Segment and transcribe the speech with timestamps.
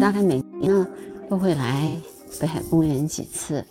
[0.00, 0.86] 大概每年呢
[1.28, 1.92] 都会来
[2.40, 3.64] 北海公园几次。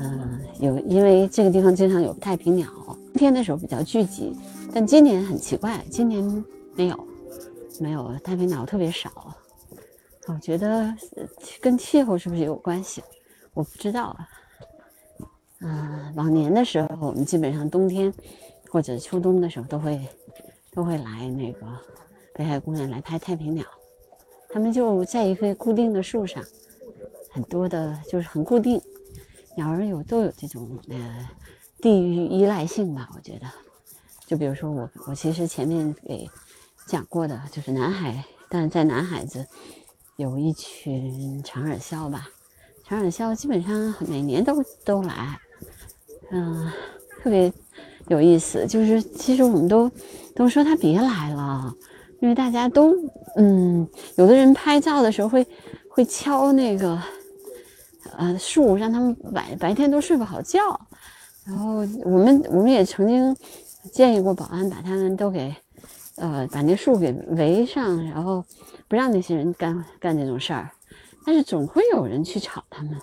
[0.00, 4.36] 嗯，有因为这个地方经常有太平鸟，冬天的时候比较聚集，
[4.72, 6.44] 但今年很奇怪，今年
[6.76, 7.08] 没有，
[7.80, 9.34] 没有太平鸟特别少。
[10.26, 10.94] 我觉得
[11.60, 13.02] 跟气候是不是有关系？
[13.54, 14.28] 我不知道啊。
[15.60, 18.12] 嗯，往年的时候，我们基本上冬天
[18.70, 20.00] 或者秋冬的时候都会
[20.70, 21.66] 都会来那个
[22.34, 23.64] 北海公园来拍太平鸟。
[24.50, 26.42] 他们就在一棵固定的树上，
[27.30, 28.80] 很多的，就是很固定。
[29.56, 31.28] 鸟儿有都有这种呃
[31.80, 33.08] 地域依赖性吧？
[33.14, 33.46] 我觉得，
[34.26, 36.28] 就比如说我我其实前面给
[36.86, 39.46] 讲过的，就是南海，但是在南海子
[40.16, 42.28] 有一群长耳鸮吧。
[42.84, 45.38] 长耳鸮基本上每年都都来，
[46.30, 46.72] 嗯，
[47.22, 47.52] 特别
[48.06, 48.66] 有意思。
[48.66, 49.90] 就是其实我们都
[50.34, 51.74] 都说它别来了。
[52.20, 52.94] 因为大家都，
[53.36, 55.46] 嗯，有的人拍照的时候会
[55.88, 57.00] 会敲那个，
[58.16, 60.60] 呃，树，让他们白白天都睡不好觉。
[61.44, 63.36] 然后我们我们也曾经
[63.92, 65.54] 建议过保安把他们都给，
[66.16, 68.44] 呃，把那树给围上，然后
[68.88, 70.70] 不让那些人干干这种事儿。
[71.24, 72.96] 但是总会有人去吵他们，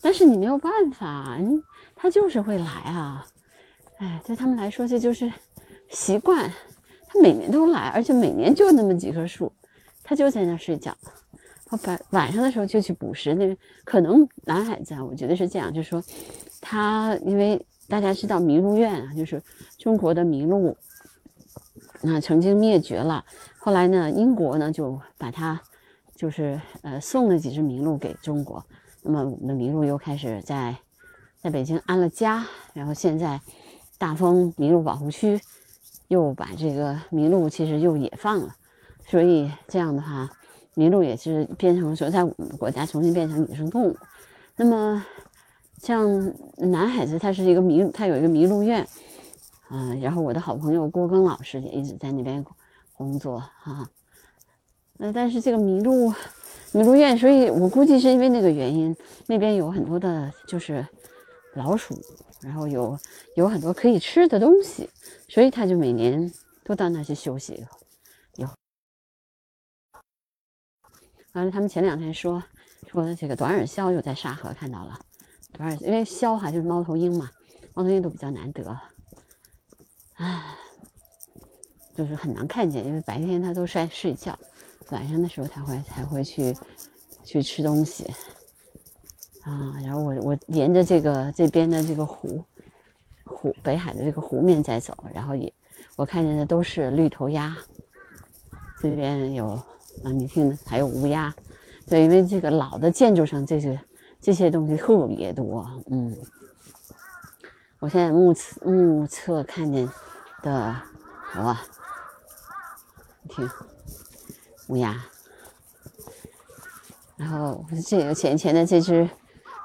[0.00, 1.38] 但是你没有办法，
[1.96, 3.26] 他就是会来啊。
[3.98, 5.32] 哎，对他们来说这就是
[5.90, 6.52] 习惯。
[7.12, 9.52] 他每年都来，而且每年就那么几棵树，
[10.04, 10.96] 他就在那睡觉。
[11.64, 13.34] 他晚晚上的时候就去捕食。
[13.34, 16.00] 那可能南海在，我觉得是这样，就是说，
[16.60, 19.42] 他因为大家知道麋鹿苑啊，就是
[19.76, 20.76] 中国的麋鹿，
[22.02, 23.24] 那曾经灭绝了。
[23.58, 25.60] 后来呢，英国呢就把它，
[26.14, 28.64] 就是呃送了几只麋鹿给中国。
[29.02, 30.76] 那么我们的麋鹿又开始在
[31.42, 33.40] 在北京安了家，然后现在
[33.98, 35.40] 大丰麋鹿保护区。
[36.10, 38.52] 又把这个麋鹿其实又野放了，
[39.06, 40.28] 所以这样的话，
[40.74, 43.96] 麋鹿也是变成说在我们国家重新变成野生动物。
[44.56, 45.06] 那么
[45.78, 48.84] 像南海子，它是一个麋，它有一个麋鹿院，
[49.70, 52.44] 嗯，然后我的好朋友郭庚老师也一直在那边
[52.94, 53.88] 工作哈。
[54.96, 56.12] 那但是这个麋鹿
[56.72, 58.96] 麋鹿院，所以我估计是因为那个原因，
[59.28, 60.84] 那边有很多的就是
[61.54, 62.00] 老鼠。
[62.42, 62.98] 然后有
[63.36, 64.88] 有很多可以吃的东西，
[65.28, 66.32] 所以他就每年
[66.64, 67.66] 都到那去休息。
[68.36, 68.48] 有，
[71.34, 72.42] 完了，他们前两天说
[72.90, 74.98] 说这个短耳鸮又在沙河看到了，
[75.52, 77.30] 短耳因为鸮哈就是猫头鹰嘛，
[77.74, 78.80] 猫头鹰都比较难得，
[80.14, 80.56] 唉，
[81.94, 84.38] 就是很难看见，因为白天它都是在睡觉，
[84.92, 86.56] 晚上的时候才会才会去
[87.22, 88.10] 去吃东西。
[89.50, 92.44] 啊，然后我我沿着这个这边的这个湖
[93.24, 95.52] 湖北海的这个湖面在走，然后也
[95.96, 97.56] 我看见的都是绿头鸭，
[98.80, 99.48] 这边有
[100.04, 101.34] 啊，你听还有乌鸦，
[101.88, 103.80] 对，因为这个老的建筑上这些
[104.20, 106.16] 这些东西特别多，嗯，
[107.80, 109.90] 我现在目测目测看见
[110.44, 110.76] 的
[111.32, 111.62] 好吧，
[113.22, 113.50] 你听
[114.68, 114.96] 乌鸦，
[117.16, 119.10] 然后这个前前的这只。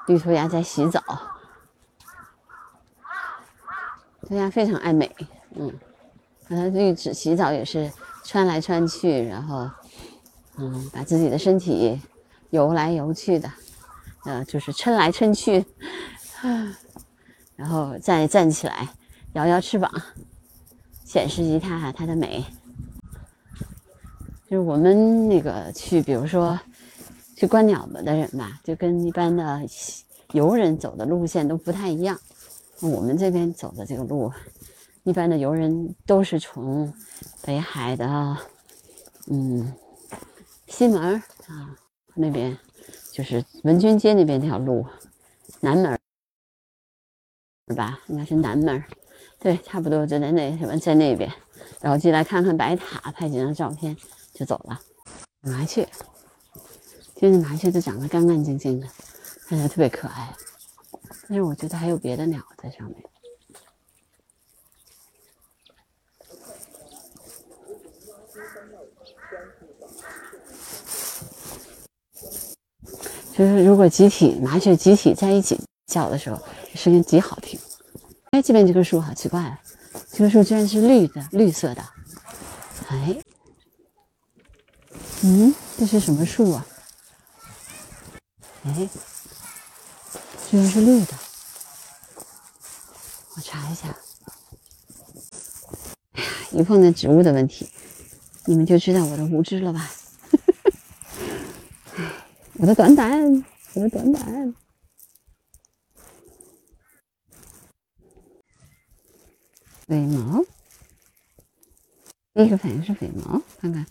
[0.06, 1.02] 绿头鸭在洗澡，
[4.28, 5.10] 对鸭非常爱美，
[5.56, 5.72] 嗯，
[6.48, 7.90] 它绿子洗澡也是
[8.22, 9.68] 穿来穿去，然后，
[10.58, 12.00] 嗯，把自己的身体
[12.50, 13.50] 游来游去的，
[14.24, 15.64] 呃，就是抻来抻去，
[17.56, 18.88] 然后再站起来，
[19.32, 19.90] 摇摇翅膀，
[21.04, 22.44] 显示一下它的美。
[24.48, 26.56] 就是我们那个去，比如说。
[27.36, 29.60] 去观鸟的人吧，就跟一般的
[30.32, 32.18] 游人走的路线都不太一样。
[32.80, 34.32] 我们这边走的这个路，
[35.04, 36.92] 一般的游人都是从
[37.44, 38.36] 北海的，
[39.26, 39.70] 嗯，
[40.66, 41.76] 西门啊
[42.14, 42.56] 那边，
[43.12, 44.86] 就是文君街那边那条路，
[45.60, 45.98] 南门
[47.68, 48.00] 是吧？
[48.08, 48.82] 应该是南门，
[49.38, 51.30] 对，差不多就在那什么在那边，
[51.80, 53.94] 然后进来看看白塔，拍几张照片
[54.32, 54.80] 就走了。
[55.42, 55.86] 麻雀。
[57.18, 58.86] 现在麻雀都长得干干净净的，
[59.48, 60.34] 看起来特别可爱。
[61.28, 63.02] 但是我觉得还有别的鸟在上面。
[73.36, 76.40] 就是如果集体麻雀集体在一起叫的时候，
[76.74, 77.58] 声音极好听。
[78.30, 79.60] 哎，这边这棵树好奇怪啊，
[80.10, 81.82] 这棵树居然是绿的，绿色的。
[82.88, 83.16] 哎，
[85.22, 86.66] 嗯，这是什么树啊？
[88.66, 88.88] 哎，
[90.50, 91.14] 居然是绿的！
[93.36, 93.96] 我查一下。
[96.12, 97.70] 哎呀，一碰见植物的问题，
[98.46, 99.88] 你们就知道我的无知了吧？
[102.58, 104.54] 我的短板，我的短板。
[109.86, 110.44] 尾毛，
[112.34, 113.86] 第一个反应是尾毛，看看，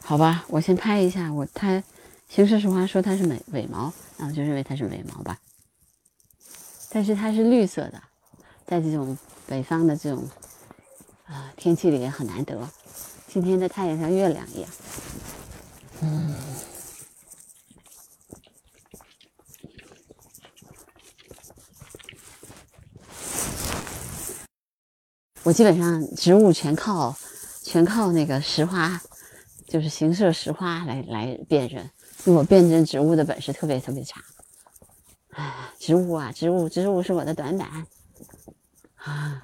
[0.00, 1.82] 好吧，我先拍一下，我它
[2.28, 5.38] 形式实话说它是尾尾毛，那我就认为它是尾毛吧。
[6.90, 8.02] 但是它是绿色的，
[8.66, 10.28] 在这种北方的这种
[11.26, 12.68] 啊天气里也很难得。
[13.26, 14.70] 今天的太阳像月亮一样，
[16.00, 16.34] 嗯。
[25.42, 27.16] 我基本上植物全靠
[27.62, 29.00] 全靠那个石花，
[29.68, 31.88] 就是形色石花来来辨认，
[32.26, 34.22] 我辨认植物的本事特别特别差。
[35.30, 37.68] 哎，植物啊，植物，植物是我的短板
[38.96, 39.42] 啊。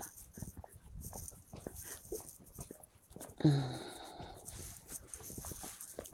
[3.44, 3.62] 嗯，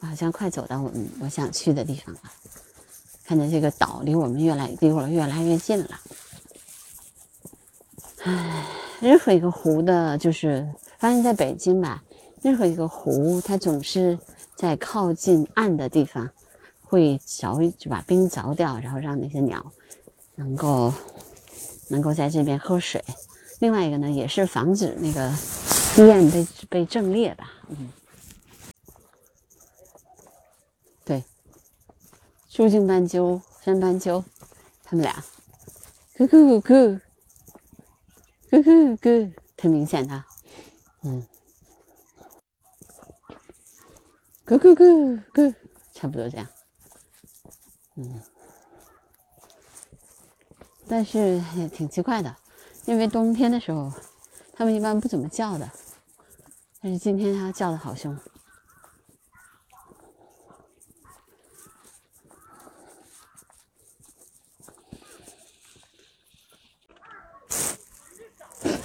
[0.01, 2.21] 我好像快走到我我想去的地方了，
[3.25, 6.01] 看见这个岛离我们越来离我越来越近了。
[8.25, 8.67] 唉。
[9.01, 10.69] 任何一个湖的，就是
[10.99, 12.03] 发现在北京吧，
[12.43, 14.19] 任何一个湖，它总是
[14.57, 16.29] 在靠近岸的地方，
[16.89, 19.73] 会凿就把冰凿掉，然后让那些鸟
[20.37, 20.93] 能够
[21.89, 23.05] 能够在这边喝水。
[23.61, 25.31] 另外一个呢，也是防止那个
[25.95, 27.53] 堤岸被被震裂吧。
[27.69, 27.93] 嗯，
[31.05, 31.23] 对，
[32.49, 34.25] 树茎斑鸠、山斑鸠，
[34.83, 35.23] 他们俩，
[36.17, 37.01] 咕咕咕。
[38.51, 40.25] 咕咕咕咕，挺明显的，
[41.03, 41.23] 嗯，
[44.47, 45.55] 咕咕咕咕，
[45.93, 46.49] 差不多这样，
[48.01, 48.23] 嗯，
[50.87, 52.37] 但是也挺奇怪的，
[52.85, 53.93] 因为冬天的时候，
[54.53, 55.69] 它们一般不怎么叫的，
[56.81, 58.17] 但是今天它叫的好凶。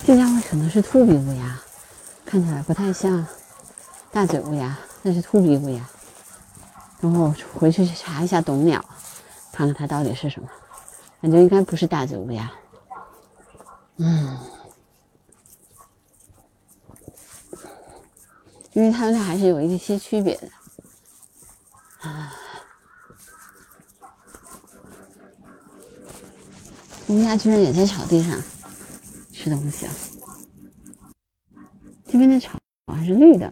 [0.06, 1.62] 这家伙可能是秃鼻乌鸦，
[2.26, 3.26] 看起来不太像
[4.12, 5.88] 大嘴乌鸦，那是秃鼻乌鸦。
[7.04, 8.84] 然后回去去查一下懂鸟，
[9.52, 10.48] 看看它到底是什么。
[11.22, 12.50] 感觉应该不是大嘴乌鸦。
[13.98, 14.38] 嗯，
[18.72, 20.48] 因为它们俩还是有一些区别的。
[22.10, 22.34] 啊，
[27.08, 28.42] 乌鸦居然也在草地上。
[29.34, 29.94] 吃东西啊！
[32.08, 32.58] 这边的草
[32.88, 33.52] 还是绿的。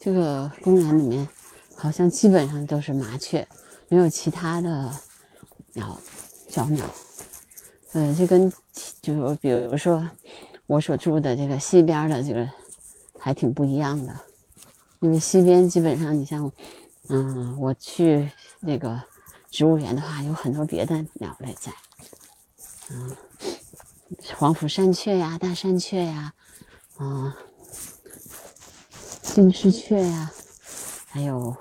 [0.00, 1.28] 这个公园里面
[1.76, 3.46] 好像基本上都是麻雀，
[3.88, 4.92] 没有其他的
[5.74, 6.00] 鸟
[6.48, 6.84] 小鸟。
[7.92, 8.52] 呃，这跟
[9.00, 10.04] 就比如说
[10.66, 12.48] 我所住的这个西边的这个
[13.18, 14.12] 还挺不一样的，
[15.00, 16.50] 因为西边基本上你像，
[17.10, 19.00] 嗯，我去那个。
[19.52, 21.72] 植物园的话，有很多别的鸟类在，
[22.88, 23.16] 嗯，
[24.36, 26.32] 黄腹山雀呀，大山雀呀，
[26.98, 27.36] 啊，
[29.32, 30.30] 金丝雀呀，
[31.08, 31.56] 还有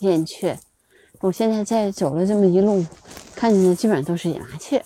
[0.00, 0.58] 燕雀。
[1.20, 2.84] 我现在在走了这么一路，
[3.36, 4.84] 看见的基本上都是野麻雀。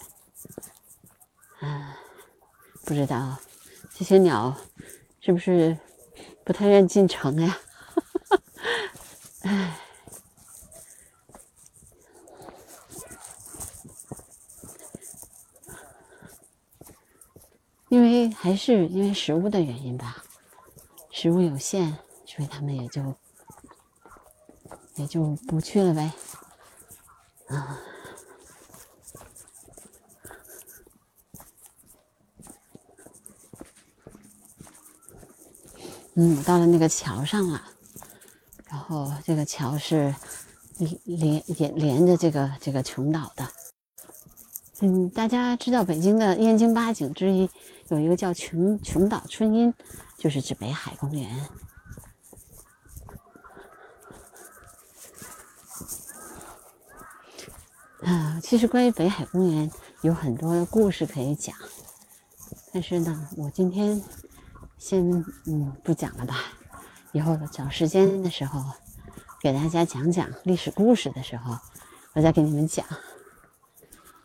[1.61, 1.99] 啊，
[2.85, 3.39] 不知道
[3.95, 4.55] 这些鸟
[5.21, 5.77] 是不是
[6.45, 7.59] 不太愿进城呀？
[9.43, 9.81] 哎。
[17.89, 20.23] 因为还是因为食物的原因吧，
[21.11, 21.97] 食物有限，
[22.29, 23.17] 所以他们也就
[24.97, 26.13] 也就不去了呗。
[27.49, 27.81] 啊，
[36.15, 37.63] 嗯，到了那个桥上了，
[38.67, 40.15] 然后这个桥是
[41.05, 43.49] 连连连着这个这个琼岛的。
[44.81, 47.49] 嗯，大家知道北京的燕京八景之一。
[47.89, 49.73] 有一个叫琼琼岛春阴，
[50.19, 51.49] 就是指北海公园。
[58.03, 59.71] 啊，其实关于北海公园
[60.03, 61.55] 有很多故事可以讲，
[62.73, 64.03] 但是呢，我今天
[64.79, 66.37] 先嗯不讲了吧，
[67.13, 68.65] 以后找时间的时候
[69.41, 71.59] 给大家讲讲历史故事的时候，
[72.15, 72.87] 我再给你们讲，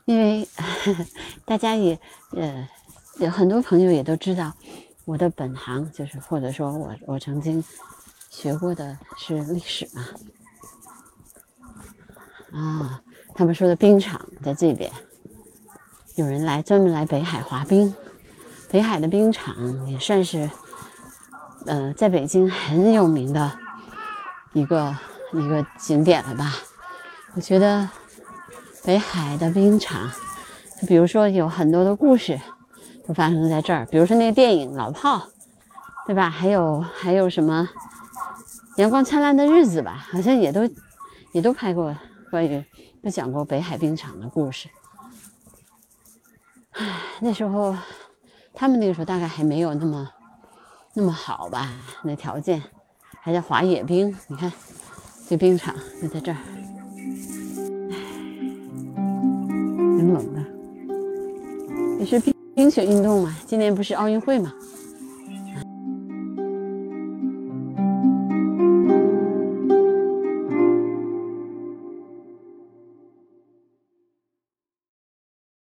[0.06, 0.48] 因为
[1.46, 2.00] 大家也
[2.32, 2.68] 呃。
[3.20, 4.52] 有很多朋友也都知道，
[5.06, 7.64] 我的本行就是，或者说我我曾经
[8.32, 10.08] 学过的是历史嘛。
[12.52, 13.04] 啊，
[13.36, 14.92] 他们说的冰场在这边，
[16.16, 17.94] 有人来专门来北海滑冰，
[18.70, 20.50] 北海的冰场也算是
[21.66, 23.52] 呃，在北京很有名的
[24.54, 24.96] 一个
[25.32, 26.54] 一个景点了吧？
[27.36, 27.90] 我觉得
[28.84, 30.12] 北海的冰场，
[30.80, 32.40] 就比如说有很多的故事
[33.08, 35.18] 都发生在这儿，比如说那个电影《老炮》，
[36.06, 36.30] 对吧？
[36.30, 37.68] 还有还有什么
[38.82, 40.06] 《阳光灿烂的日子》吧？
[40.12, 40.70] 好像也都
[41.32, 41.96] 也都拍过
[42.34, 42.66] 关于
[43.04, 44.68] 他讲过北海冰场的故事。
[46.72, 47.78] 唉，那时候
[48.56, 50.10] 他们那个时候大概还没有那么。
[50.96, 51.72] 那么好吧，
[52.04, 52.62] 那条件
[53.22, 54.52] 还在滑野冰，你看
[55.28, 56.38] 这冰场就在这儿，
[57.92, 57.98] 唉，
[59.98, 63.36] 挺冷的，也是冰冰雪运动嘛。
[63.48, 64.54] 今年不是奥运会嘛，